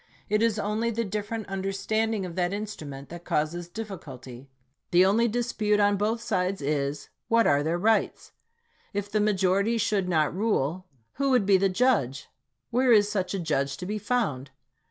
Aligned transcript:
It 0.29 0.41
is 0.41 0.57
only 0.57 0.89
the 0.89 1.03
different 1.03 1.45
under 1.47 1.71
standing 1.71 2.25
of 2.25 2.33
that 2.35 2.53
instrument 2.53 3.09
that 3.09 3.23
causes 3.23 3.69
difficulty. 3.69 4.49
The 4.89 5.05
only 5.05 5.27
dispute 5.27 5.79
on 5.79 5.95
both 5.95 6.21
sides 6.21 6.59
is, 6.59 7.09
"What 7.27 7.45
are 7.45 7.61
their 7.61 7.77
rights?" 7.77 8.31
If 8.93 9.11
the 9.11 9.19
majority 9.19 9.77
should 9.77 10.09
not 10.09 10.33
rule, 10.35 10.87
who 11.17 11.29
would 11.29 11.45
be 11.45 11.57
the 11.57 11.69
judge? 11.69 12.29
Where 12.71 12.91
is 12.91 13.09
such 13.11 13.35
a 13.35 13.39
judge 13.39 13.77
to 13.77 13.85
be 13.85 13.99
found? 13.99 14.49